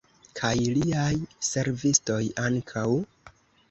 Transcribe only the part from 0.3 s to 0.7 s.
Kaj